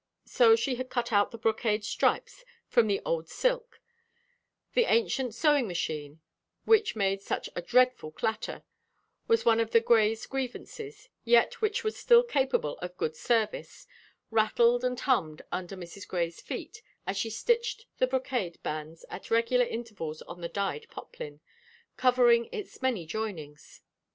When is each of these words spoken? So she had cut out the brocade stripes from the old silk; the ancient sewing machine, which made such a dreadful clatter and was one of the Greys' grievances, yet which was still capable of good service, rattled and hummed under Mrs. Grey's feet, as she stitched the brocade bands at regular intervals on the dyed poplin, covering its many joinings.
So 0.25 0.55
she 0.55 0.77
had 0.77 0.89
cut 0.89 1.13
out 1.13 1.29
the 1.29 1.37
brocade 1.37 1.83
stripes 1.85 2.43
from 2.67 2.87
the 2.87 3.01
old 3.05 3.29
silk; 3.29 3.79
the 4.73 4.85
ancient 4.85 5.35
sewing 5.35 5.67
machine, 5.67 6.21
which 6.65 6.95
made 6.95 7.21
such 7.21 7.51
a 7.55 7.61
dreadful 7.61 8.09
clatter 8.09 8.53
and 8.63 8.63
was 9.27 9.45
one 9.45 9.59
of 9.59 9.69
the 9.69 9.79
Greys' 9.79 10.25
grievances, 10.25 11.07
yet 11.23 11.61
which 11.61 11.83
was 11.83 11.97
still 11.97 12.23
capable 12.23 12.79
of 12.79 12.97
good 12.97 13.15
service, 13.15 13.85
rattled 14.31 14.83
and 14.83 14.99
hummed 15.01 15.43
under 15.51 15.77
Mrs. 15.77 16.07
Grey's 16.07 16.41
feet, 16.41 16.81
as 17.05 17.15
she 17.15 17.29
stitched 17.29 17.85
the 17.99 18.07
brocade 18.07 18.57
bands 18.63 19.05
at 19.11 19.29
regular 19.29 19.65
intervals 19.65 20.23
on 20.23 20.41
the 20.41 20.49
dyed 20.49 20.87
poplin, 20.89 21.41
covering 21.95 22.49
its 22.51 22.81
many 22.81 23.05
joinings. 23.05 23.81